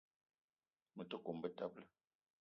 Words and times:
Me 0.95 1.03
te 1.09 1.17
kome 1.27 1.41
betebela. 1.43 1.87